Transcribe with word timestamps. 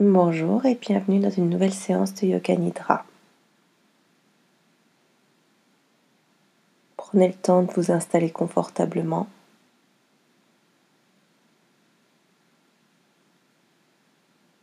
Bonjour 0.00 0.64
et 0.64 0.76
bienvenue 0.76 1.18
dans 1.18 1.28
une 1.28 1.50
nouvelle 1.50 1.74
séance 1.74 2.14
de 2.14 2.28
Yoga 2.28 2.54
Nidra. 2.54 3.04
Prenez 6.96 7.26
le 7.26 7.34
temps 7.34 7.64
de 7.64 7.72
vous 7.72 7.90
installer 7.90 8.30
confortablement. 8.30 9.26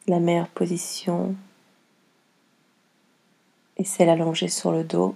La 0.07 0.21
meilleure 0.21 0.47
position 0.47 1.35
est 3.75 3.83
celle 3.83 4.07
allongée 4.07 4.47
sur 4.47 4.71
le 4.71 4.85
dos. 4.85 5.15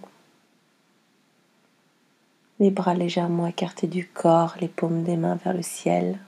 Les 2.59 2.71
bras 2.71 2.93
légèrement 2.93 3.47
écartés 3.47 3.87
du 3.87 4.05
corps, 4.05 4.55
les 4.59 4.67
paumes 4.67 5.03
des 5.03 5.15
mains 5.15 5.35
vers 5.35 5.53
le 5.53 5.63
ciel. 5.63 6.19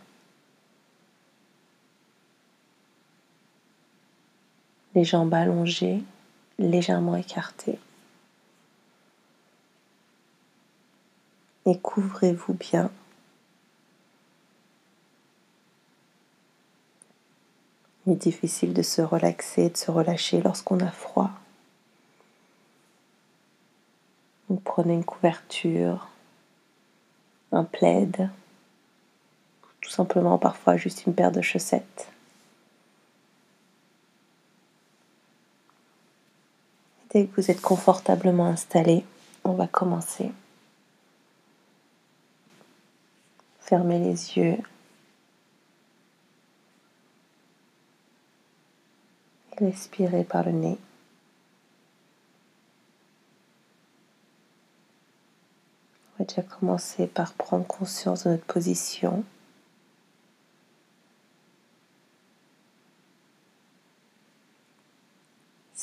Les 4.95 5.04
jambes 5.04 5.33
allongées, 5.33 6.04
légèrement 6.59 7.15
écartées. 7.15 7.79
Et 11.65 11.77
couvrez-vous 11.77 12.54
bien. 12.54 12.91
Il 18.05 18.13
est 18.13 18.15
difficile 18.15 18.73
de 18.73 18.82
se 18.82 19.01
relaxer, 19.01 19.69
de 19.69 19.77
se 19.77 19.91
relâcher 19.91 20.41
lorsqu'on 20.41 20.79
a 20.79 20.89
froid. 20.89 21.29
Vous 24.49 24.57
prenez 24.57 24.96
une 24.96 25.05
couverture, 25.05 26.10
un 27.51 27.63
plaid, 27.63 28.29
tout 29.82 29.89
simplement 29.89 30.37
parfois 30.37 30.77
juste 30.77 31.05
une 31.05 31.13
paire 31.13 31.32
de 31.32 31.41
chaussettes. 31.41 32.11
Dès 37.13 37.25
que 37.25 37.41
vous 37.41 37.51
êtes 37.51 37.61
confortablement 37.61 38.45
installé, 38.45 39.03
on 39.43 39.51
va 39.51 39.67
commencer. 39.67 40.31
Fermez 43.59 43.99
les 43.99 44.37
yeux. 44.37 44.57
Et 49.59 49.65
respirez 49.65 50.23
par 50.23 50.45
le 50.45 50.51
nez. 50.51 50.77
On 56.15 56.23
va 56.23 56.25
déjà 56.25 56.43
commencer 56.43 57.07
par 57.07 57.33
prendre 57.33 57.67
conscience 57.67 58.23
de 58.23 58.31
notre 58.31 58.45
position. 58.45 59.25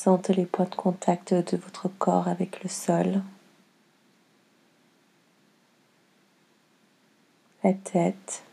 Sentez 0.01 0.33
les 0.33 0.45
points 0.45 0.63
de 0.63 0.75
contact 0.75 1.33
de 1.33 1.57
votre 1.57 1.89
corps 1.89 2.29
avec 2.29 2.63
le 2.63 2.69
sol, 2.69 3.21
la 7.65 7.73
tête. 7.73 8.45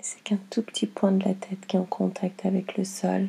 C'est 0.00 0.22
qu'un 0.22 0.38
tout 0.48 0.62
petit 0.62 0.86
point 0.86 1.12
de 1.12 1.22
la 1.22 1.34
tête 1.34 1.66
qui 1.66 1.76
est 1.76 1.80
en 1.80 1.84
contact 1.84 2.46
avec 2.46 2.78
le 2.78 2.84
sol. 2.84 3.28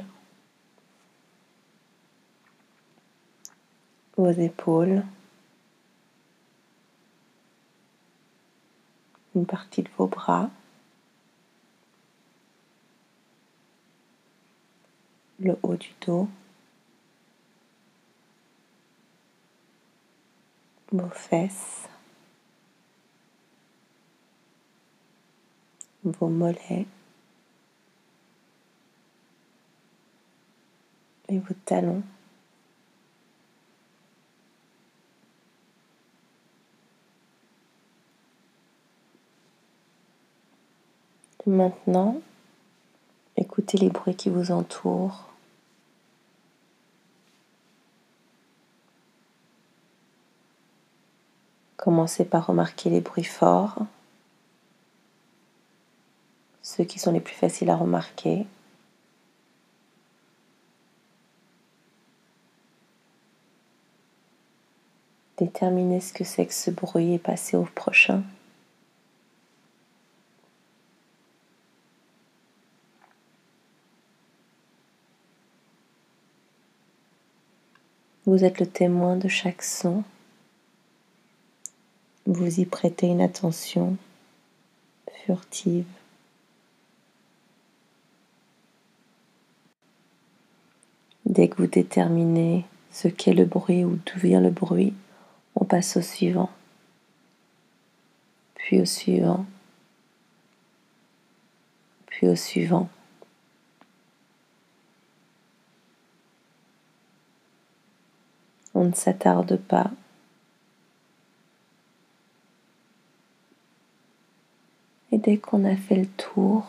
Vos 4.15 4.31
épaules. 4.31 5.03
Une 9.35 9.45
partie 9.45 9.83
de 9.83 9.89
vos 9.97 10.07
bras. 10.07 10.49
Le 15.43 15.57
haut 15.61 15.75
du 15.75 15.89
dos, 16.05 16.27
vos 20.91 21.09
fesses, 21.09 21.87
vos 26.03 26.29
mollets 26.29 26.85
et 31.27 31.39
vos 31.39 31.53
talons. 31.65 32.03
Maintenant, 41.45 42.21
écoutez 43.35 43.77
les 43.77 43.89
bruits 43.89 44.15
qui 44.15 44.29
vous 44.29 44.51
entourent. 44.51 45.32
Commencez 51.83 52.23
par 52.23 52.47
remarquer 52.47 52.89
les 52.89 53.01
bruits 53.01 53.25
forts, 53.25 53.79
ceux 56.61 56.85
qui 56.85 56.97
sont 56.97 57.11
les 57.11 57.19
plus 57.19 57.35
faciles 57.35 57.69
à 57.69 57.75
remarquer. 57.75 58.47
Déterminez 65.37 65.99
ce 65.99 66.13
que 66.13 66.23
c'est 66.23 66.45
que 66.45 66.53
ce 66.53 66.71
bruit 66.71 67.15
et 67.15 67.19
passez 67.19 67.57
au 67.57 67.65
prochain. 67.65 68.23
Vous 78.25 78.45
êtes 78.45 78.61
le 78.61 78.67
témoin 78.67 79.17
de 79.17 79.27
chaque 79.27 79.63
son 79.63 80.05
vous 82.25 82.59
y 82.59 82.65
prêtez 82.65 83.07
une 83.07 83.21
attention 83.21 83.97
furtive. 85.25 85.85
Dès 91.25 91.47
que 91.47 91.57
vous 91.57 91.67
déterminez 91.67 92.65
ce 92.91 93.07
qu'est 93.07 93.33
le 93.33 93.45
bruit 93.45 93.83
ou 93.83 93.97
d'où 94.05 94.19
vient 94.19 94.41
le 94.41 94.49
bruit, 94.49 94.93
on 95.55 95.65
passe 95.65 95.97
au 95.97 96.01
suivant, 96.01 96.49
puis 98.55 98.81
au 98.81 98.85
suivant, 98.85 99.45
puis 102.07 102.27
au 102.27 102.35
suivant. 102.35 102.89
On 108.75 108.85
ne 108.85 108.93
s'attarde 108.93 109.57
pas 109.57 109.91
Et 115.13 115.19
dès 115.19 115.37
qu'on 115.37 115.63
a 115.63 115.75
fait 115.75 115.97
le 115.97 116.07
tour, 116.07 116.65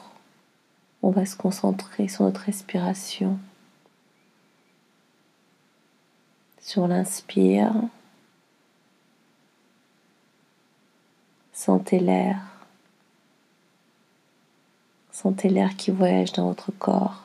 on 1.02 1.10
va 1.10 1.24
se 1.24 1.34
concentrer 1.34 2.08
sur 2.08 2.24
notre 2.24 2.42
respiration, 2.42 3.38
sur 6.60 6.86
l'inspire. 6.86 7.72
Sentez 11.54 11.98
l'air. 11.98 12.38
Sentez 15.10 15.48
l'air 15.48 15.74
qui 15.74 15.90
voyage 15.90 16.32
dans 16.32 16.48
votre 16.48 16.70
corps. 16.72 17.24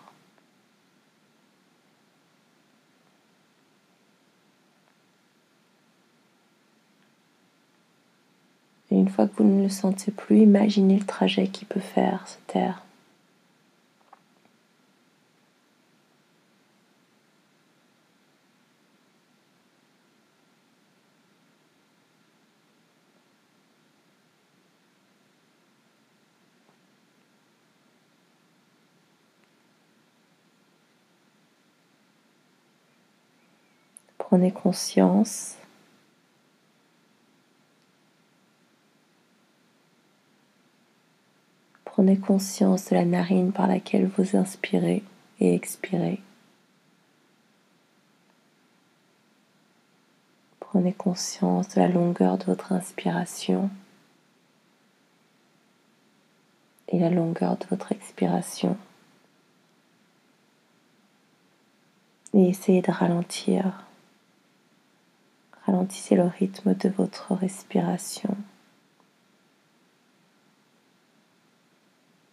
Et 8.90 8.99
une 9.10 9.16
fois 9.16 9.28
que 9.28 9.42
vous 9.42 9.50
ne 9.50 9.64
le 9.64 9.70
sentez 9.70 10.12
plus, 10.12 10.38
imaginez 10.42 11.00
le 11.00 11.06
trajet 11.06 11.48
qu'il 11.48 11.68
peut 11.68 11.80
faire, 11.80 12.26
cette 12.28 12.56
air. 12.56 12.84
Prenez 34.20 34.52
conscience 34.52 35.59
Prenez 42.00 42.18
conscience 42.18 42.86
de 42.86 42.96
la 42.96 43.04
narine 43.04 43.52
par 43.52 43.68
laquelle 43.68 44.08
vous 44.08 44.38
inspirez 44.38 45.04
et 45.42 45.54
expirez. 45.54 46.22
Prenez 50.62 50.94
conscience 50.94 51.68
de 51.68 51.82
la 51.82 51.90
longueur 51.90 52.38
de 52.38 52.46
votre 52.46 52.72
inspiration 52.72 53.70
et 56.88 57.00
la 57.00 57.10
longueur 57.10 57.58
de 57.58 57.66
votre 57.70 57.92
expiration. 57.92 58.78
Et 62.34 62.48
essayez 62.48 62.82
de 62.82 62.94
ralentir. 62.94 63.84
Ralentissez 65.66 66.16
le 66.16 66.28
rythme 66.28 66.76
de 66.76 66.88
votre 66.88 67.34
respiration. 67.34 68.38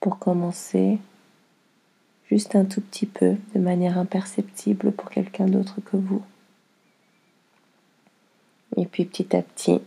Pour 0.00 0.18
commencer, 0.18 0.98
juste 2.30 2.54
un 2.54 2.64
tout 2.64 2.80
petit 2.80 3.06
peu, 3.06 3.36
de 3.54 3.60
manière 3.60 3.98
imperceptible 3.98 4.92
pour 4.92 5.10
quelqu'un 5.10 5.46
d'autre 5.46 5.80
que 5.80 5.96
vous. 5.96 6.22
Et 8.76 8.86
puis 8.86 9.04
petit 9.04 9.34
à 9.34 9.42
petit, 9.42 9.80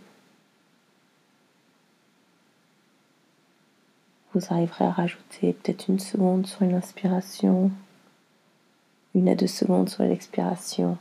vous 4.33 4.41
arriverez 4.49 4.85
à 4.85 4.91
rajouter 4.91 5.53
peut-être 5.53 5.87
une 5.87 5.99
seconde 5.99 6.47
sur 6.47 6.63
une 6.63 6.75
inspiration, 6.75 7.71
une 9.15 9.29
à 9.29 9.35
deux 9.35 9.47
secondes 9.47 9.89
sur 9.89 10.03
l'expiration. 10.03 10.97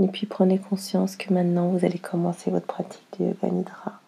Et 0.00 0.08
puis 0.08 0.26
prenez 0.26 0.58
conscience 0.58 1.16
que 1.16 1.32
maintenant 1.32 1.68
vous 1.68 1.84
allez 1.84 1.98
commencer 1.98 2.50
votre 2.50 2.66
pratique 2.66 3.06
de 3.18 3.26
Yoga 3.26 3.48
Nidra. 3.48 4.00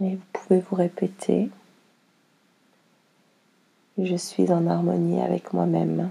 Et 0.00 0.16
vous 0.16 0.22
pouvez 0.32 0.60
vous 0.60 0.74
répéter, 0.76 1.48
je 3.98 4.16
suis 4.16 4.50
en 4.50 4.66
harmonie 4.66 5.20
avec 5.20 5.52
moi-même. 5.52 6.10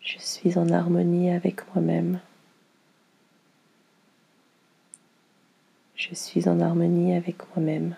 Je 0.00 0.18
suis 0.18 0.58
en 0.58 0.70
harmonie 0.70 1.30
avec 1.30 1.72
moi-même. 1.74 2.18
Je 5.98 6.14
suis 6.14 6.48
en 6.48 6.60
harmonie 6.60 7.16
avec 7.16 7.36
moi-même. 7.56 7.96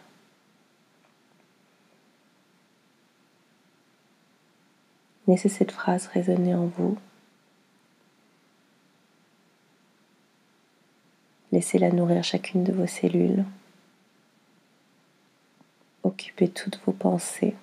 Laissez 5.28 5.50
cette 5.50 5.70
phrase 5.70 6.06
résonner 6.06 6.54
en 6.54 6.64
vous. 6.64 6.96
Laissez-la 11.52 11.92
nourrir 11.92 12.24
chacune 12.24 12.64
de 12.64 12.72
vos 12.72 12.86
cellules. 12.86 13.44
Occupez 16.02 16.48
toutes 16.48 16.80
vos 16.86 16.92
pensées, 16.92 17.54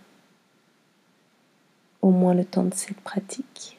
au 2.03 2.11
moins 2.11 2.35
le 2.35 2.45
temps 2.45 2.63
de 2.63 2.75
cette 2.75 3.01
pratique. 3.01 3.76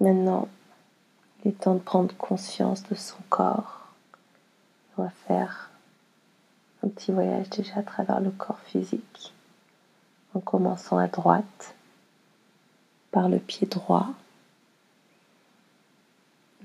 Maintenant, 0.00 0.48
il 1.44 1.50
est 1.50 1.60
temps 1.60 1.74
de 1.74 1.80
prendre 1.80 2.14
conscience 2.16 2.82
de 2.84 2.94
son 2.94 3.18
corps. 3.28 3.88
On 4.96 5.02
va 5.02 5.10
faire 5.10 5.70
un 6.84 6.88
petit 6.88 7.12
voyage 7.12 7.50
déjà 7.50 7.80
à 7.80 7.82
travers 7.82 8.20
le 8.20 8.30
corps 8.30 8.60
physique 8.60 9.32
en 10.34 10.40
commençant 10.40 10.98
à 10.98 11.08
droite 11.08 11.74
par 13.10 13.28
le 13.28 13.38
pied 13.38 13.66
droit, 13.66 14.08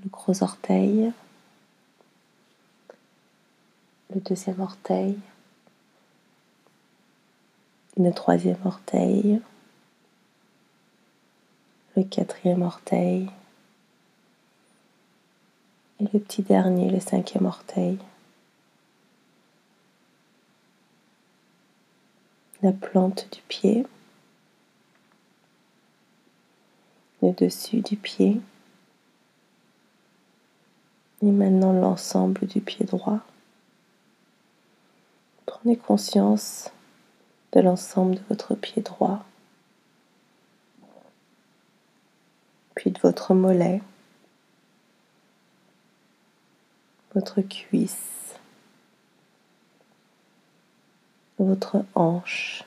le 0.02 0.10
gros 0.10 0.42
orteil, 0.42 1.12
le 4.14 4.20
deuxième 4.20 4.60
orteil, 4.60 5.18
le 7.96 8.12
troisième 8.12 8.58
orteil, 8.64 9.40
le 11.96 12.02
quatrième 12.02 12.62
orteil 12.62 13.30
et 16.00 16.04
le 16.12 16.18
petit 16.18 16.42
dernier, 16.42 16.90
le 16.90 17.00
cinquième 17.00 17.46
orteil. 17.46 17.98
La 22.62 22.72
plante 22.72 23.28
du 23.32 23.42
pied, 23.42 23.86
le 27.22 27.32
dessus 27.32 27.80
du 27.80 27.96
pied 27.96 28.40
et 31.22 31.30
maintenant 31.30 31.72
l'ensemble 31.72 32.46
du 32.46 32.60
pied 32.60 32.84
droit. 32.84 33.20
Prenez 35.46 35.76
conscience 35.76 36.70
de 37.52 37.60
l'ensemble 37.60 38.16
de 38.16 38.22
votre 38.28 38.54
pied 38.54 38.82
droit. 38.82 39.24
Puis 42.74 42.90
de 42.90 42.98
votre 43.00 43.34
mollet, 43.34 43.82
votre 47.14 47.40
cuisse, 47.42 48.34
votre 51.38 51.84
hanche, 51.94 52.64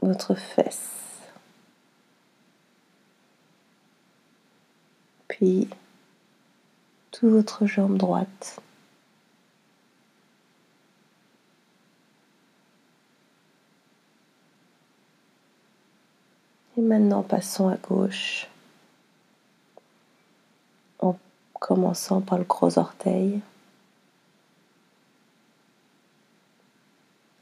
votre 0.00 0.34
fesse, 0.34 0.90
puis 5.28 5.68
toute 7.10 7.30
votre 7.30 7.66
jambe 7.66 7.96
droite. 7.96 8.60
Et 16.76 16.80
maintenant, 16.80 17.22
passons 17.22 17.68
à 17.68 17.76
gauche. 17.76 18.48
En 20.98 21.16
commençant 21.54 22.20
par 22.20 22.38
le 22.38 22.44
gros 22.44 22.78
orteil, 22.78 23.40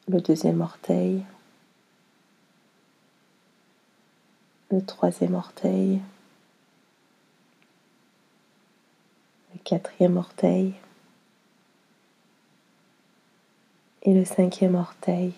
le 0.08 0.20
deuxième 0.20 0.60
orteil, 0.60 1.24
le 4.70 4.84
troisième 4.84 5.34
orteil, 5.34 6.00
le 9.54 9.58
quatrième 9.64 10.16
orteil. 10.16 10.74
Et 14.04 14.14
le 14.14 14.24
cinquième 14.24 14.74
orteil. 14.74 15.32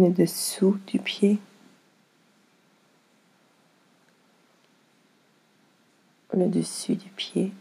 Le 0.00 0.10
dessous 0.10 0.78
du 0.86 0.98
pied, 0.98 1.38
le 6.32 6.48
dessus 6.48 6.96
du 6.96 7.08
pied. 7.10 7.52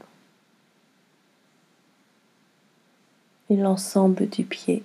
Et 3.51 3.55
l'ensemble 3.55 4.29
du 4.29 4.45
pied. 4.45 4.83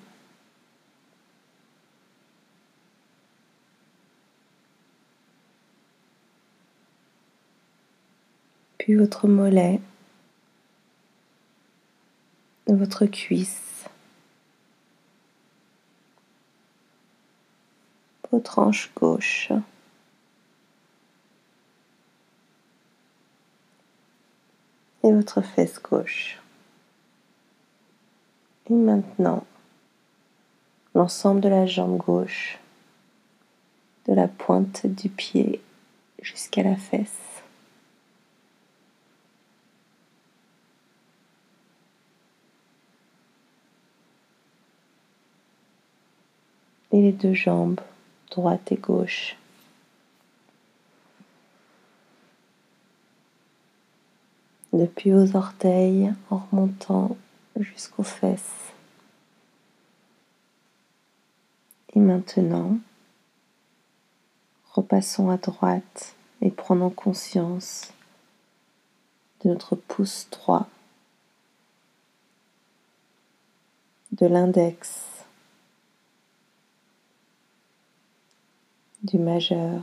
Puis 8.79 8.95
votre 8.95 9.29
mollet, 9.29 9.81
votre 12.67 13.05
cuisse, 13.07 13.64
votre 18.35 18.59
hanche 18.59 18.91
gauche. 18.97 19.53
Et 25.05 25.13
votre 25.13 25.41
fesse 25.43 25.81
gauche. 25.81 26.41
Et 28.71 28.75
maintenant, 28.75 29.45
l'ensemble 30.95 31.43
de 31.43 31.49
la 31.49 31.67
jambe 31.67 31.99
gauche, 31.99 32.59
de 34.07 34.15
la 34.15 34.27
pointe 34.27 34.87
du 34.87 35.09
pied 35.11 35.61
jusqu'à 36.21 36.63
la 36.63 36.77
fesse. 36.77 37.11
Et 46.91 47.03
les 47.03 47.13
deux 47.13 47.35
jambes 47.35 47.81
droite 48.35 48.73
et 48.73 48.77
gauche. 48.77 49.37
depuis 54.75 55.13
vos 55.13 55.37
orteils 55.37 56.13
en 56.31 56.39
remontant 56.39 57.17
jusqu'aux 57.57 58.03
fesses. 58.03 58.73
Et 61.95 62.01
maintenant, 62.01 62.79
repassons 64.73 65.31
à 65.31 65.37
droite 65.37 66.17
et 66.43 66.51
prenons 66.51 66.91
conscience 66.91 67.93
de 69.45 69.51
notre 69.51 69.77
pouce 69.77 70.27
droit, 70.33 70.67
de 74.11 74.27
l'index, 74.27 75.14
du 79.05 79.19
majeur, 79.19 79.83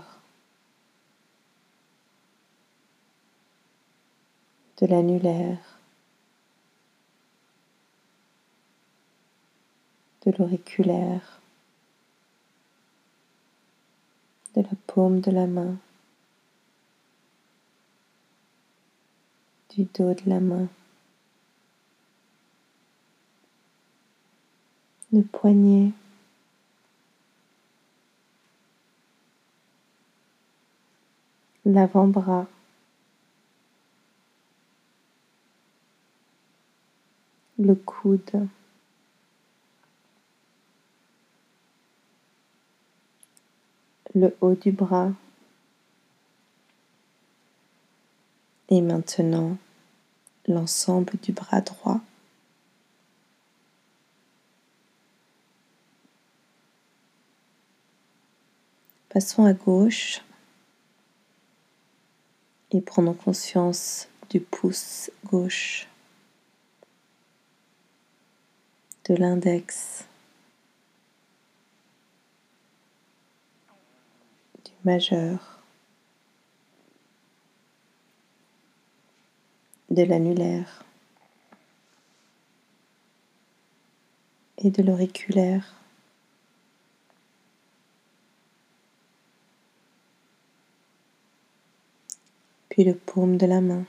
de 4.78 4.88
l'annulaire, 4.88 5.78
de 10.26 10.32
l'auriculaire, 10.32 11.40
de 14.56 14.62
la 14.62 14.70
paume 14.88 15.22
de 15.22 15.30
la 15.30 15.46
main, 15.46 15.78
du 19.70 19.86
dos 19.94 20.16
de 20.16 20.30
la 20.30 20.40
main, 20.40 20.68
le 25.12 25.22
poignet, 25.22 25.92
l'avant-bras, 31.66 32.48
le 37.60 37.76
coude, 37.76 38.48
le 44.16 44.36
haut 44.42 44.56
du 44.56 44.72
bras. 44.72 45.12
Et 48.70 48.82
maintenant, 48.82 49.58
l'ensemble 50.48 51.14
du 51.22 51.34
bras 51.34 51.62
droit. 51.62 52.00
Passons 59.10 59.44
à 59.44 59.54
gauche 59.54 60.22
et 62.72 62.82
prenons 62.82 63.14
conscience 63.14 64.08
du 64.30 64.40
pouce 64.40 65.12
gauche, 65.26 65.88
de 69.06 69.16
l'index, 69.16 70.06
du 74.64 74.72
majeur, 74.86 75.60
de 79.90 80.04
l'annulaire 80.04 80.86
et 84.60 84.72
de 84.72 84.82
l'auriculaire. 84.82 85.81
Le 92.84 92.96
paume 92.96 93.38
de 93.38 93.46
la 93.46 93.62
main, 93.62 93.86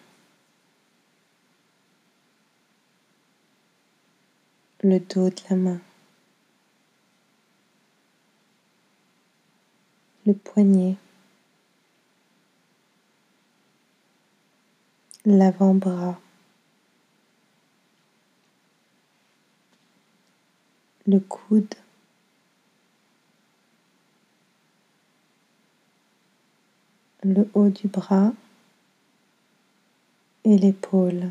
le 4.83 4.99
dos 5.01 5.31
de 5.31 5.43
la 5.51 5.57
main, 5.57 5.81
le 10.27 10.35
poignet, 10.35 10.97
l'avant-bras, 15.25 16.21
le 21.07 21.21
coude, 21.21 21.75
le 27.25 27.49
haut 27.55 27.69
du 27.69 27.89
bras 27.89 28.33
et 30.45 30.59
l'épaule. 30.59 31.31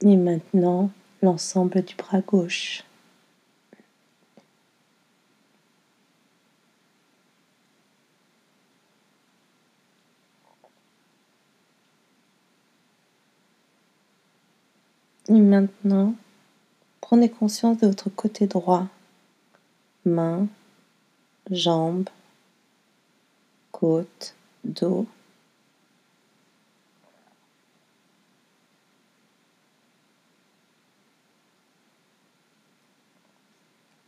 Et 0.00 0.16
maintenant, 0.16 0.90
l'ensemble 1.22 1.82
du 1.82 1.94
bras 1.94 2.20
gauche. 2.20 2.84
Et 15.28 15.40
maintenant, 15.40 16.14
prenez 17.00 17.30
conscience 17.30 17.78
de 17.78 17.86
votre 17.86 18.10
côté 18.10 18.46
droit, 18.46 18.88
main, 20.04 20.48
jambes, 21.50 22.08
côte, 23.70 24.34
dos. 24.64 25.06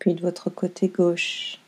Puis 0.04 0.12
de 0.12 0.20
votre 0.20 0.50
côté 0.50 0.88
gauche, 0.88 1.58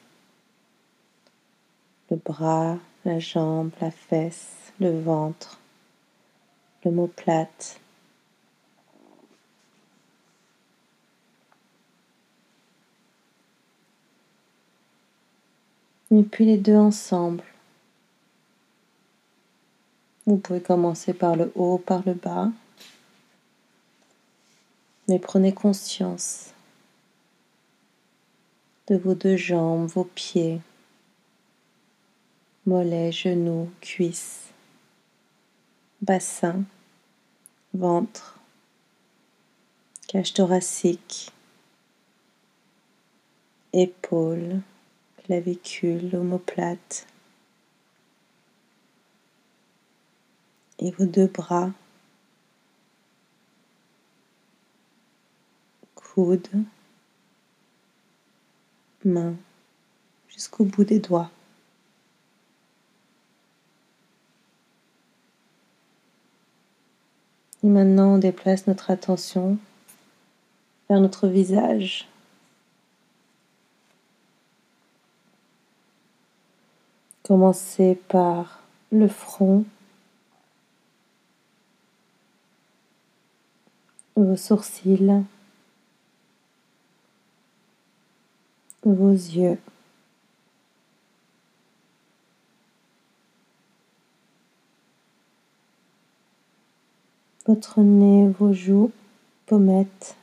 le 2.11 2.19
bras, 2.19 2.77
la 3.07 3.19
jambe, 3.19 3.71
la 3.81 3.91
fesse, 3.91 4.75
le 4.79 5.01
ventre, 5.01 5.59
le 6.85 7.07
plate. 7.07 7.81
Et 16.11 16.23
puis 16.23 16.45
les 16.45 16.59
deux 16.59 16.77
ensemble. 16.77 17.43
Vous 20.27 20.37
pouvez 20.37 20.61
commencer 20.61 21.15
par 21.15 21.37
le 21.37 21.51
haut, 21.55 21.79
par 21.79 22.03
le 22.05 22.13
bas. 22.13 22.51
Mais 25.09 25.19
prenez 25.19 25.55
conscience 25.55 26.53
de 28.89 28.97
vos 28.97 29.15
deux 29.15 29.37
jambes, 29.37 29.89
vos 29.89 30.05
pieds, 30.05 30.61
mollets, 32.67 33.11
genoux, 33.11 33.71
cuisses, 33.81 34.53
bassin, 36.01 36.65
ventre, 37.75 38.39
cage 40.07 40.35
thoracique, 40.35 41.33
épaules, 43.73 44.61
clavicule, 45.25 46.15
omoplate 46.15 47.07
et 50.79 50.93
vos 50.93 51.07
deux 51.07 51.27
bras, 51.27 51.73
coudes, 55.95 56.49
main 59.07 59.35
jusqu'au 60.29 60.65
bout 60.65 60.85
des 60.85 60.99
doigts. 60.99 61.31
Et 67.63 67.69
maintenant, 67.69 68.15
on 68.15 68.19
déplace 68.19 68.67
notre 68.67 68.91
attention 68.91 69.59
vers 70.89 71.01
notre 71.01 71.27
visage. 71.27 72.07
Commencez 77.25 77.99
par 78.09 78.63
le 78.93 79.09
front, 79.09 79.65
vos 84.15 84.37
sourcils, 84.37 85.25
vos 88.93 89.13
yeux. 89.13 89.59
Votre 97.47 97.81
nez, 97.81 98.29
vos 98.39 98.53
joues, 98.53 98.91
pommettes. 99.47 100.17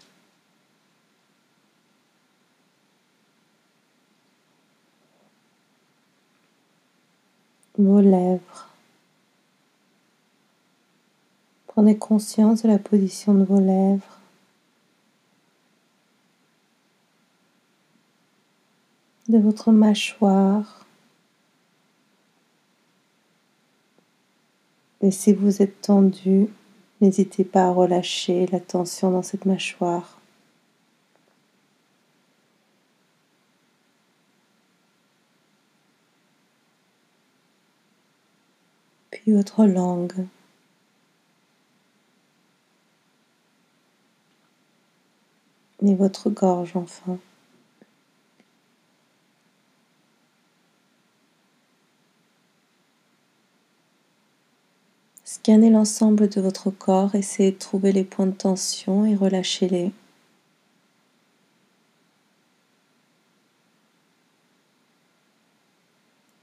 Vos 7.77 8.01
lèvres. 8.01 8.69
Prenez 11.67 11.97
conscience 11.97 12.61
de 12.63 12.67
la 12.67 12.77
position 12.77 13.33
de 13.33 13.43
vos 13.43 13.59
lèvres. 13.59 14.22
De 19.29 19.37
votre 19.37 19.71
mâchoire. 19.71 20.85
Et 25.01 25.11
si 25.11 25.33
vous 25.33 25.61
êtes 25.61 25.81
tendu, 25.81 26.47
n'hésitez 27.01 27.43
pas 27.43 27.65
à 27.67 27.71
relâcher 27.71 28.47
la 28.47 28.59
tension 28.59 29.11
dans 29.11 29.21
cette 29.21 29.45
mâchoire. 29.45 30.19
Puis 39.11 39.33
votre 39.33 39.65
langue. 39.65 40.25
Et 45.85 45.95
votre 45.95 46.29
gorge 46.29 46.75
enfin. 46.75 47.19
Scannez 55.45 55.71
l'ensemble 55.71 56.29
de 56.29 56.39
votre 56.39 56.71
corps, 56.71 57.15
essayez 57.15 57.51
de 57.51 57.57
trouver 57.57 57.91
les 57.91 58.05
points 58.05 58.27
de 58.27 58.31
tension 58.31 59.05
et 59.05 59.13
relâchez-les. 59.13 59.91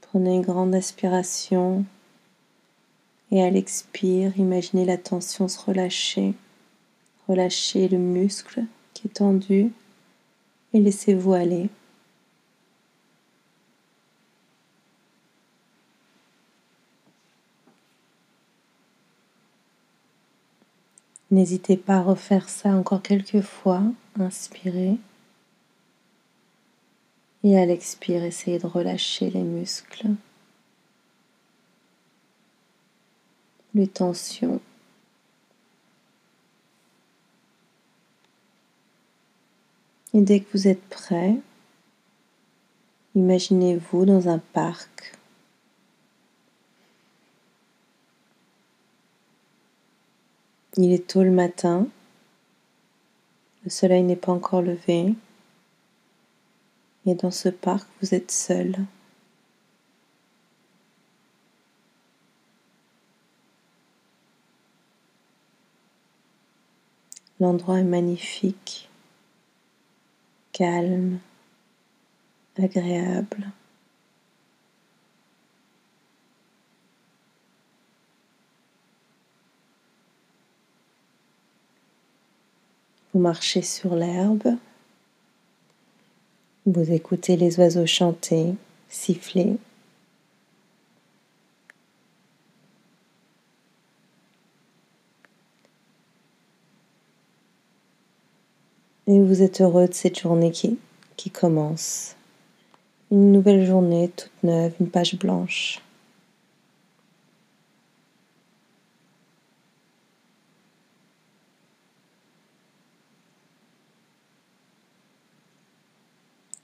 Prenez 0.01 0.35
une 0.35 0.43
grande 0.43 0.75
aspiration 0.75 1.83
et 3.31 3.41
à 3.41 3.49
l'expire, 3.49 4.37
imaginez 4.37 4.85
la 4.85 4.97
tension 4.99 5.47
se 5.47 5.59
relâcher. 5.59 6.35
Relâchez 7.27 7.87
le 7.87 7.97
muscle 7.97 8.65
qui 8.93 9.07
est 9.07 9.15
tendu 9.15 9.71
et 10.75 10.79
laissez-vous 10.79 11.33
aller. 11.33 11.71
N'hésitez 21.31 21.77
pas 21.77 21.95
à 21.95 22.01
refaire 22.01 22.49
ça 22.49 22.69
encore 22.71 23.01
quelques 23.01 23.41
fois. 23.41 23.83
Inspirez. 24.19 24.97
Et 27.43 27.57
à 27.57 27.65
l'expire, 27.65 28.23
essayez 28.23 28.59
de 28.59 28.67
relâcher 28.67 29.29
les 29.29 29.41
muscles, 29.41 30.09
les 33.73 33.87
tensions. 33.87 34.59
Et 40.13 40.19
dès 40.19 40.41
que 40.41 40.51
vous 40.51 40.67
êtes 40.67 40.83
prêt, 40.89 41.37
imaginez-vous 43.15 44.05
dans 44.05 44.27
un 44.27 44.39
parc 44.39 45.17
Il 50.77 50.93
est 50.93 51.05
tôt 51.05 51.23
le 51.23 51.31
matin, 51.31 51.85
le 53.65 53.69
soleil 53.69 54.03
n'est 54.03 54.15
pas 54.15 54.31
encore 54.31 54.61
levé, 54.61 55.13
et 57.05 57.13
dans 57.13 57.31
ce 57.31 57.49
parc, 57.49 57.89
vous 58.01 58.15
êtes 58.15 58.31
seul. 58.31 58.77
L'endroit 67.41 67.79
est 67.79 67.83
magnifique, 67.83 68.89
calme, 70.53 71.19
agréable. 72.57 73.51
Vous 83.13 83.19
marchez 83.19 83.61
sur 83.61 83.95
l'herbe. 83.95 84.55
Vous 86.65 86.91
écoutez 86.93 87.35
les 87.35 87.59
oiseaux 87.59 87.85
chanter, 87.85 88.55
siffler. 88.87 89.57
Et 99.07 99.19
vous 99.19 99.41
êtes 99.41 99.59
heureux 99.59 99.89
de 99.89 99.93
cette 99.93 100.19
journée 100.19 100.51
qui, 100.51 100.79
qui 101.17 101.29
commence. 101.29 102.15
Une 103.11 103.33
nouvelle 103.33 103.65
journée 103.65 104.09
toute 104.15 104.31
neuve, 104.43 104.73
une 104.79 104.89
page 104.89 105.15
blanche. 105.15 105.81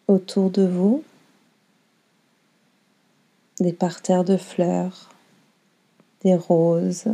Autour 0.07 0.49
de 0.49 0.65
vous 0.65 1.03
des 3.59 3.73
parterres 3.73 4.23
de 4.23 4.37
fleurs, 4.37 5.09
des 6.21 6.35
roses, 6.35 7.07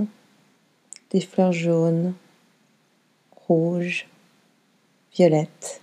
des 1.12 1.22
fleurs 1.22 1.54
jaunes, 1.54 2.14
rouges, 3.48 4.08
violettes. 5.14 5.82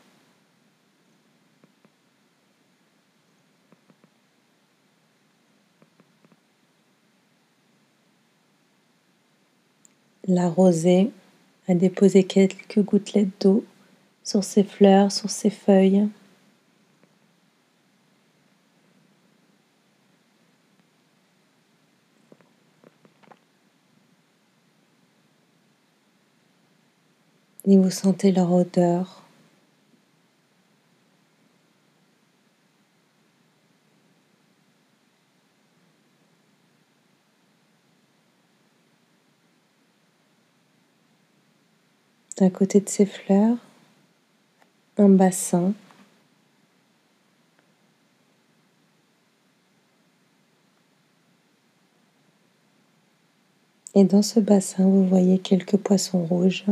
La 10.28 10.48
rosée 10.48 11.10
a 11.66 11.74
déposé 11.74 12.24
quelques 12.24 12.80
gouttelettes 12.82 13.40
d'eau 13.40 13.64
sur 14.22 14.44
ses 14.44 14.62
fleurs, 14.62 15.10
sur 15.10 15.30
ses 15.30 15.50
feuilles. 15.50 16.08
Et 27.66 27.76
vous 27.76 27.90
sentez 27.90 28.32
leur 28.32 28.52
odeur. 28.52 29.22
À 42.42 42.48
côté 42.48 42.80
de 42.80 42.88
ces 42.88 43.04
fleurs, 43.04 43.58
un 44.96 45.10
bassin. 45.10 45.74
Et 53.94 54.04
dans 54.04 54.22
ce 54.22 54.40
bassin, 54.40 54.84
vous 54.84 55.06
voyez 55.06 55.38
quelques 55.38 55.76
poissons 55.76 56.24
rouges 56.24 56.64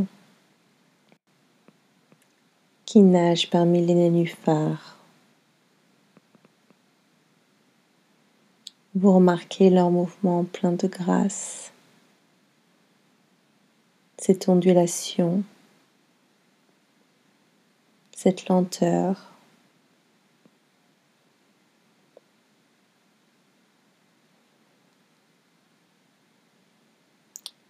nagent 3.02 3.50
parmi 3.50 3.84
les 3.84 3.94
nénuphars. 3.94 4.96
Vous 8.94 9.12
remarquez 9.12 9.70
leurs 9.70 9.90
mouvements 9.90 10.44
pleins 10.44 10.72
de 10.72 10.88
grâce, 10.88 11.72
cette 14.16 14.48
ondulation, 14.48 15.44
cette 18.16 18.48
lenteur. 18.48 19.30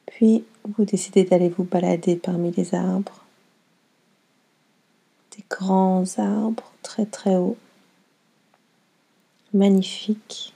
Puis 0.06 0.44
vous 0.64 0.84
décidez 0.84 1.24
d'aller 1.24 1.48
vous 1.48 1.64
balader 1.64 2.16
parmi 2.16 2.50
les 2.52 2.74
arbres 2.74 3.27
grands 5.58 6.04
arbres 6.18 6.72
très 6.82 7.04
très 7.04 7.34
hauts, 7.36 7.56
magnifiques. 9.52 10.54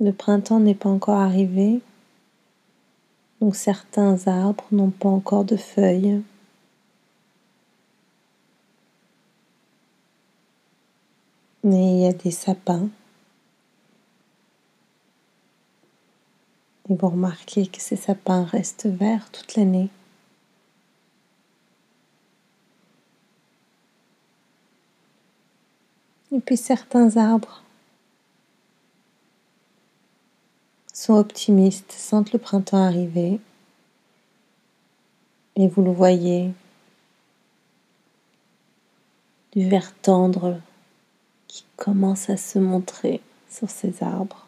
Le 0.00 0.12
printemps 0.12 0.58
n'est 0.58 0.74
pas 0.74 0.88
encore 0.88 1.18
arrivé, 1.18 1.80
donc 3.40 3.54
certains 3.54 4.26
arbres 4.26 4.64
n'ont 4.72 4.90
pas 4.90 5.10
encore 5.10 5.44
de 5.44 5.56
feuilles. 5.56 6.22
il 11.64 12.00
y 12.00 12.06
a 12.06 12.12
des 12.12 12.30
sapins. 12.30 12.88
Et 16.88 16.94
vous 16.94 17.08
remarquez 17.08 17.66
que 17.66 17.80
ces 17.80 17.96
sapins 17.96 18.44
restent 18.44 18.86
verts 18.86 19.30
toute 19.30 19.54
l'année. 19.54 19.88
Et 26.32 26.40
puis 26.40 26.56
certains 26.56 27.16
arbres 27.16 27.62
sont 30.92 31.14
optimistes, 31.14 31.92
sentent 31.92 32.32
le 32.32 32.38
printemps 32.38 32.82
arriver. 32.82 33.40
Et 35.56 35.68
vous 35.68 35.82
le 35.82 35.92
voyez, 35.92 36.50
du 39.54 39.68
vert 39.68 39.92
tendre 40.00 40.58
qui 41.48 41.64
commence 41.76 42.30
à 42.30 42.38
se 42.38 42.58
montrer 42.58 43.20
sur 43.50 43.68
ces 43.68 44.02
arbres. 44.02 44.46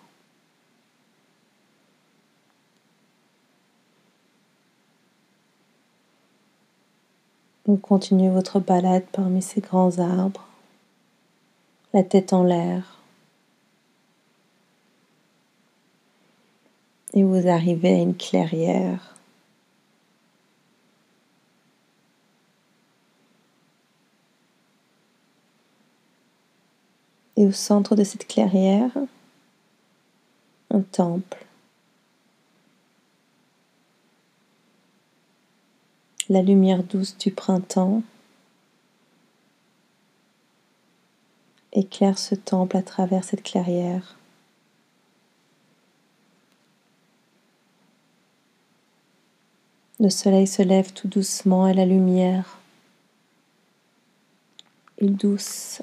Vous 7.66 7.79
continuez 7.79 8.29
votre 8.29 8.61
balade 8.61 9.07
parmi 9.11 9.40
ces 9.40 9.62
grands 9.62 9.98
arbres, 9.98 10.46
la 11.94 12.03
tête 12.03 12.35
en 12.35 12.42
l'air. 12.42 12.98
Et 17.14 17.22
vous 17.22 17.48
arrivez 17.48 17.94
à 17.94 18.03
une 18.03 18.16
clairière. 18.16 19.16
Et 27.37 27.46
au 27.46 27.53
centre 27.53 27.96
de 27.96 28.05
cette 28.05 28.27
clairière, 28.27 28.90
un 30.70 30.81
temple. 30.83 31.43
La 36.30 36.40
lumière 36.40 36.82
douce 36.82 37.18
du 37.18 37.30
printemps 37.30 38.02
éclaire 41.74 42.18
ce 42.18 42.34
temple 42.34 42.78
à 42.78 42.82
travers 42.82 43.24
cette 43.24 43.42
clairière. 43.42 44.16
Le 50.00 50.08
soleil 50.08 50.46
se 50.46 50.62
lève 50.62 50.94
tout 50.94 51.08
doucement 51.08 51.68
et 51.68 51.74
la 51.74 51.84
lumière 51.84 52.58
est 54.98 55.08
douce 55.08 55.82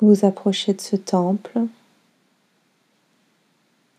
Vous 0.00 0.14
vous 0.14 0.26
approchez 0.26 0.74
de 0.74 0.80
ce 0.80 0.96
temple 0.96 1.58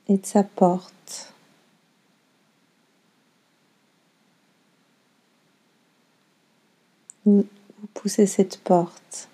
et 0.08 0.18
de 0.18 0.26
sa 0.26 0.44
porte. 0.44 1.34
Vous, 7.26 7.46
poussez 7.94 8.26
cette 8.26 8.60
porte. 8.60 9.28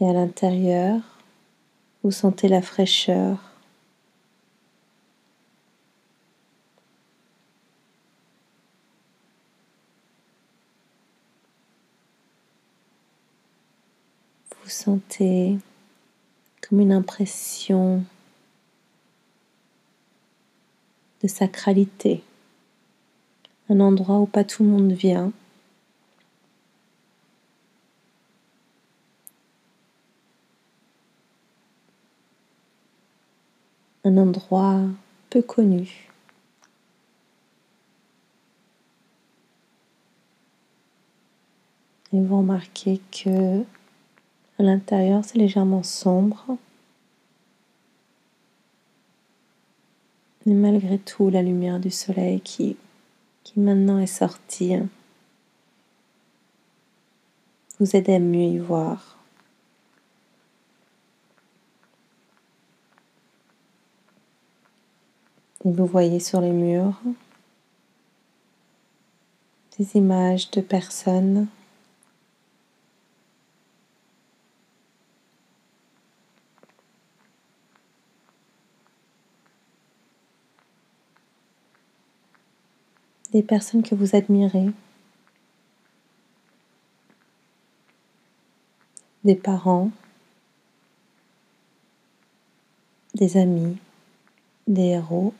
Et 0.00 0.08
à 0.08 0.12
l'intérieur, 0.12 1.00
vous 2.02 2.10
sentez 2.10 2.48
la 2.48 2.62
fraîcheur 2.62 3.52
vous 14.61 14.61
sentez 14.72 15.58
comme 16.60 16.80
une 16.80 16.92
impression 16.92 18.04
de 21.22 21.28
sacralité, 21.28 22.22
un 23.68 23.80
endroit 23.80 24.18
où 24.18 24.26
pas 24.26 24.44
tout 24.44 24.64
le 24.64 24.70
monde 24.70 24.92
vient. 24.92 25.32
Un 34.04 34.16
endroit 34.16 34.80
peu 35.30 35.42
connu. 35.42 36.08
Et 42.12 42.20
vous 42.20 42.38
remarquez 42.38 43.00
que 43.12 43.64
l'intérieur, 44.62 45.24
c'est 45.24 45.38
légèrement 45.38 45.82
sombre. 45.82 46.56
Mais 50.46 50.54
malgré 50.54 50.98
tout, 50.98 51.30
la 51.30 51.42
lumière 51.42 51.78
du 51.78 51.90
soleil 51.90 52.40
qui 52.40 52.76
maintenant 53.56 53.98
est 53.98 54.06
sortie 54.06 54.76
vous 57.82 57.96
aide 57.96 58.10
à 58.10 58.18
mieux 58.18 58.44
y 58.44 58.58
voir. 58.58 59.18
Et 65.64 65.70
vous 65.70 65.86
voyez 65.86 66.20
sur 66.20 66.40
les 66.40 66.50
murs 66.50 67.00
des 69.78 69.96
images 69.96 70.50
de 70.50 70.60
personnes 70.60 71.48
des 83.32 83.42
personnes 83.42 83.82
que 83.82 83.94
vous 83.94 84.14
admirez, 84.14 84.70
des 89.24 89.34
parents, 89.34 89.90
des 93.14 93.36
amis, 93.38 93.78
des 94.66 94.88
héros. 94.88 95.32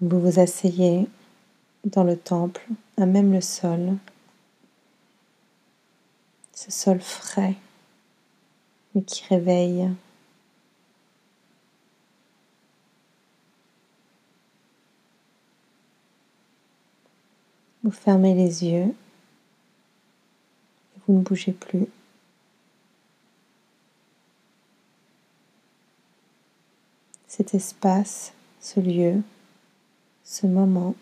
Vous 0.00 0.18
vous 0.18 0.40
asseyez 0.40 1.06
dans 1.84 2.04
le 2.04 2.16
temple, 2.16 2.66
à 2.96 3.04
même 3.04 3.32
le 3.32 3.42
sol, 3.42 3.98
ce 6.60 6.70
sol 6.70 7.00
frais, 7.00 7.54
mais 8.94 9.00
qui 9.00 9.24
réveille. 9.24 9.88
Vous 17.82 17.90
fermez 17.90 18.34
les 18.34 18.66
yeux 18.66 18.94
et 20.94 21.00
vous 21.06 21.14
ne 21.14 21.22
bougez 21.22 21.52
plus. 21.52 21.86
Cet 27.26 27.54
espace, 27.54 28.34
ce 28.60 28.80
lieu, 28.80 29.22
ce 30.24 30.46
moment 30.46 30.94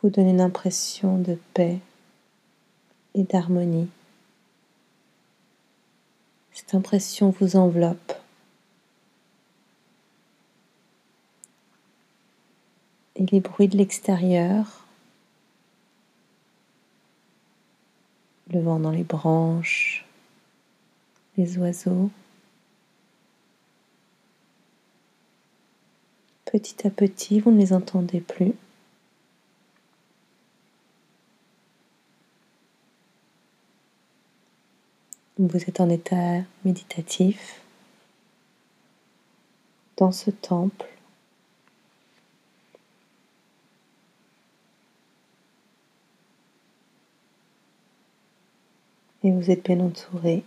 vous 0.00 0.08
donne 0.08 0.28
une 0.28 0.40
impression 0.40 1.18
de 1.18 1.38
paix, 1.52 1.80
et 3.14 3.24
d'harmonie. 3.24 3.88
Cette 6.52 6.74
impression 6.74 7.30
vous 7.30 7.56
enveloppe. 7.56 8.12
Et 13.16 13.26
les 13.26 13.40
bruits 13.40 13.68
de 13.68 13.76
l'extérieur, 13.76 14.86
le 18.52 18.60
vent 18.60 18.78
dans 18.78 18.90
les 18.90 19.04
branches, 19.04 20.06
les 21.36 21.58
oiseaux, 21.58 22.10
petit 26.46 26.86
à 26.86 26.90
petit, 26.90 27.40
vous 27.40 27.50
ne 27.50 27.58
les 27.58 27.72
entendez 27.72 28.20
plus. 28.20 28.54
vous 35.48 35.64
êtes 35.66 35.80
en 35.80 35.88
état 35.88 36.42
méditatif 36.66 37.62
dans 39.96 40.12
ce 40.12 40.30
temple. 40.30 40.86
Et 49.22 49.30
vous 49.30 49.50
êtes 49.50 49.64
bien 49.64 49.80
entouré. 49.80 50.44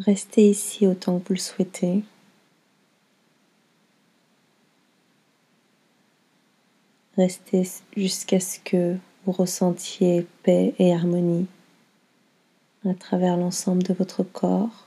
Restez 0.00 0.50
ici 0.50 0.86
autant 0.86 1.20
que 1.20 1.28
vous 1.28 1.34
le 1.34 1.40
souhaitez. 1.40 2.02
Restez 7.16 7.68
jusqu'à 7.96 8.40
ce 8.40 8.58
que 8.60 8.96
vous 9.24 9.32
ressentiez 9.32 10.26
paix 10.42 10.74
et 10.78 10.94
harmonie 10.94 11.46
à 12.88 12.94
travers 12.94 13.36
l'ensemble 13.36 13.82
de 13.82 13.92
votre 13.92 14.22
corps. 14.22 14.86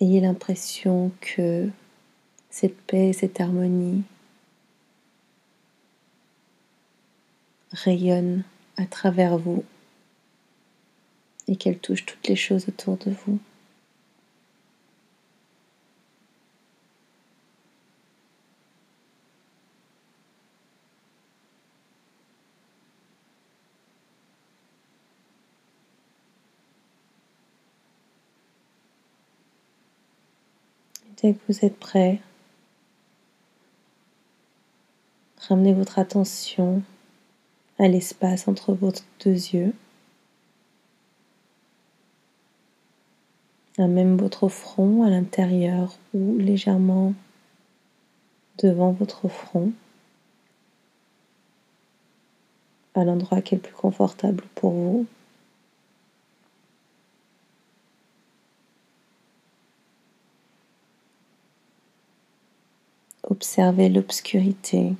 Ayez 0.00 0.20
l'impression 0.20 1.12
que 1.20 1.68
cette 2.48 2.80
paix 2.82 3.08
et 3.08 3.12
cette 3.12 3.40
harmonie 3.40 4.02
rayonnent 7.72 8.44
à 8.76 8.86
travers 8.86 9.36
vous 9.36 9.64
et 11.48 11.56
qu'elle 11.56 11.78
touche 11.78 12.06
toutes 12.06 12.28
les 12.28 12.36
choses 12.36 12.68
autour 12.68 12.96
de 12.96 13.10
vous. 13.10 13.38
Dès 31.22 31.34
que 31.34 31.38
vous 31.48 31.64
êtes 31.64 31.78
prêt, 31.78 32.20
ramenez 35.48 35.74
votre 35.74 35.98
attention 35.98 36.82
à 37.78 37.88
l'espace 37.88 38.48
entre 38.48 38.72
vos 38.72 38.92
deux 39.24 39.30
yeux. 39.30 39.74
à 43.78 43.86
même 43.86 44.16
votre 44.16 44.48
front 44.48 45.04
à 45.04 45.10
l'intérieur 45.10 45.96
ou 46.12 46.36
légèrement 46.36 47.14
devant 48.58 48.92
votre 48.92 49.28
front, 49.28 49.72
à 52.94 53.04
l'endroit 53.04 53.40
qui 53.40 53.54
est 53.54 53.58
le 53.58 53.62
plus 53.62 53.74
confortable 53.74 54.44
pour 54.54 54.72
vous. 54.72 55.06
Observez 63.40 63.88
l'obscurité. 63.88 64.92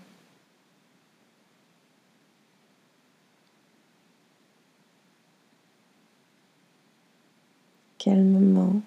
calmement. 7.99 8.81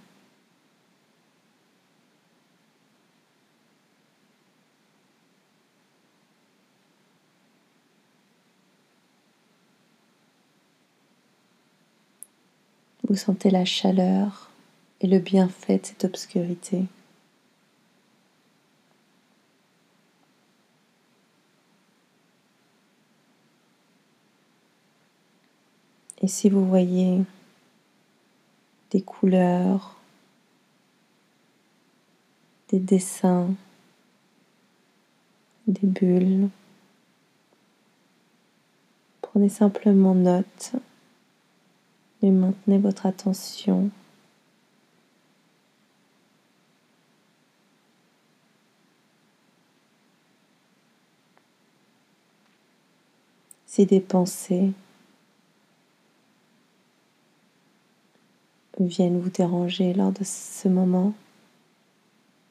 Vous 13.08 13.16
sentez 13.16 13.52
la 13.52 13.66
chaleur 13.66 14.50
et 15.02 15.06
le 15.06 15.20
bienfait 15.20 15.78
de 15.78 15.86
cette 15.86 16.06
obscurité. 16.06 16.88
Et 26.24 26.28
si 26.30 26.50
vous 26.50 26.66
voyez 26.66 27.22
des 28.92 29.02
couleurs, 29.02 29.98
des 32.70 32.80
dessins, 32.80 33.54
des 35.68 35.86
bulles. 35.86 36.48
Prenez 39.22 39.50
simplement 39.50 40.16
note 40.16 40.72
et 42.22 42.32
maintenez 42.32 42.78
votre 42.78 43.06
attention 43.06 43.90
si 53.66 53.86
des 53.86 54.00
pensées 54.00 54.72
viennent 58.80 59.20
vous 59.20 59.30
déranger 59.30 59.94
lors 59.94 60.12
de 60.12 60.24
ce 60.24 60.68
moment, 60.68 61.14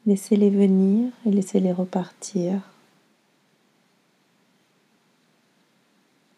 laissez-les 0.06 0.50
venir 0.50 1.12
et 1.26 1.30
laissez-les 1.30 1.72
repartir 1.72 2.60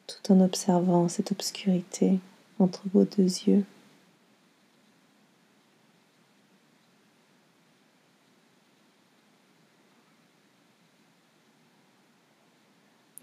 tout 0.06 0.32
en 0.32 0.40
observant 0.40 1.08
cette 1.08 1.32
obscurité 1.32 2.18
entre 2.58 2.82
vos 2.92 3.04
deux 3.04 3.22
yeux. 3.22 3.64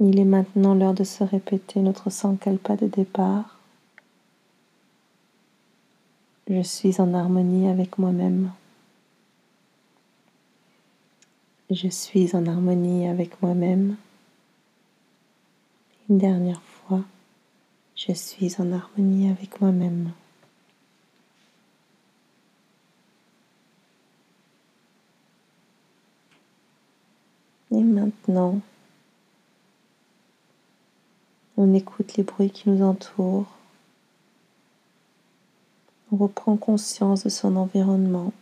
Il 0.03 0.19
est 0.19 0.25
maintenant 0.25 0.73
l'heure 0.73 0.95
de 0.95 1.03
se 1.03 1.23
répéter 1.23 1.79
notre 1.79 2.09
sankalpa 2.09 2.75
de 2.75 2.87
départ. 2.87 3.60
Je 6.53 6.61
suis 6.63 6.99
en 6.99 7.13
harmonie 7.13 7.69
avec 7.69 7.97
moi-même. 7.97 8.51
Je 11.69 11.87
suis 11.87 12.35
en 12.35 12.45
harmonie 12.45 13.07
avec 13.07 13.41
moi-même. 13.41 13.95
Une 16.09 16.17
dernière 16.17 16.61
fois, 16.61 17.05
je 17.95 18.11
suis 18.11 18.53
en 18.59 18.69
harmonie 18.73 19.29
avec 19.29 19.61
moi-même. 19.61 20.11
Et 27.71 27.81
maintenant, 27.81 28.59
on 31.55 31.73
écoute 31.73 32.17
les 32.17 32.23
bruits 32.23 32.51
qui 32.51 32.69
nous 32.69 32.83
entourent. 32.83 33.60
Reprend 36.11 36.57
conscience 36.57 37.23
de 37.23 37.29
son 37.29 37.55
environnement. 37.55 38.33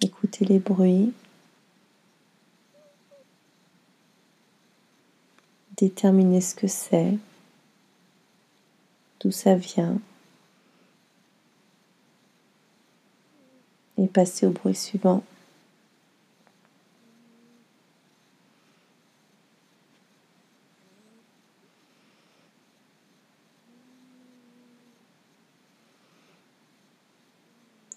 Écoutez 0.00 0.44
les 0.44 0.60
bruits. 0.60 1.12
Déterminez 5.76 6.40
ce 6.40 6.54
que 6.54 6.68
c'est, 6.68 7.18
d'où 9.20 9.32
ça 9.32 9.56
vient. 9.56 9.98
Et 13.98 14.06
passez 14.06 14.46
au 14.46 14.50
bruit 14.50 14.74
suivant. 14.76 15.24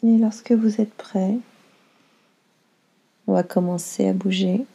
Et 0.07 0.17
lorsque 0.17 0.53
vous 0.53 0.79
êtes 0.79 0.93
prêt, 0.93 1.37
on 3.27 3.33
va 3.33 3.43
commencer 3.43 4.07
à 4.07 4.13
bouger. 4.13 4.65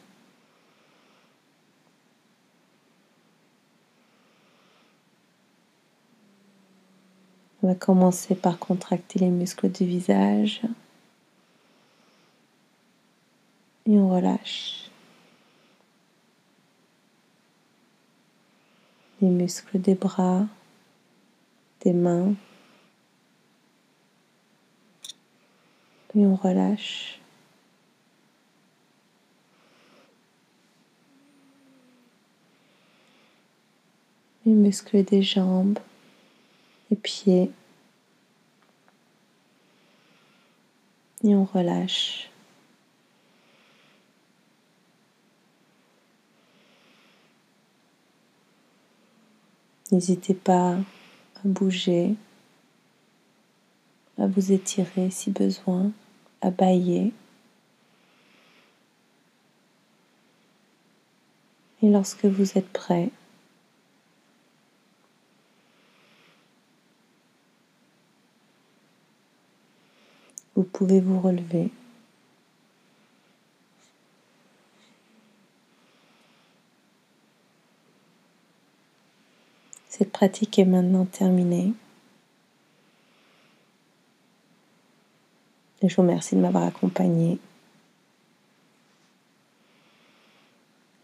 On 7.63 7.69
va 7.69 7.75
commencer 7.75 8.35
par 8.35 8.59
contracter 8.59 9.21
les 9.21 9.31
muscles 9.31 9.71
du 9.71 9.87
visage. 9.87 10.61
Et 13.87 13.99
on 13.99 14.11
relâche. 14.11 14.91
Les 19.23 19.31
muscles 19.31 19.81
des 19.81 19.95
bras, 19.95 20.45
des 21.81 21.95
mains. 21.95 22.35
Et 26.17 26.27
on 26.27 26.35
relâche. 26.35 27.21
Les 34.45 34.53
muscles 34.53 35.05
des 35.05 35.23
jambes, 35.23 35.79
les 36.91 36.97
pieds, 36.97 37.51
Et 41.25 41.37
on 41.37 41.45
relâche. 41.45 42.29
N'hésitez 49.93 50.35
pas 50.35 50.73
à 50.73 51.41
bouger, 51.45 52.15
à 54.19 54.27
vous 54.27 54.53
étirer 54.53 55.11
si 55.11 55.31
besoin, 55.31 55.93
Et 61.83 61.89
lorsque 61.89 62.25
vous 62.25 62.59
êtes 62.59 62.69
prêt, 62.73 63.11
vous 70.57 70.65
pouvez 70.65 71.01
vous 71.01 71.21
relever. 71.21 71.71
Cette 79.89 80.11
pratique 80.11 80.59
est 80.59 80.65
maintenant 80.65 81.05
terminée. 81.05 81.75
Je 85.89 85.97
vous 85.97 86.03
remercie 86.03 86.37
de 86.37 86.41
m'avoir 86.41 86.65
accompagné. 86.65 87.39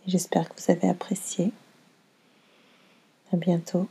J'espère 0.06 0.48
que 0.48 0.54
vous 0.60 0.70
avez 0.70 0.88
apprécié. 0.88 1.52
À 3.32 3.36
bientôt. 3.36 3.88